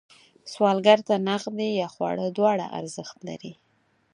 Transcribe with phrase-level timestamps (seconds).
[0.51, 3.53] سوالګر ته نغدې یا خواړه دواړه ارزښت لري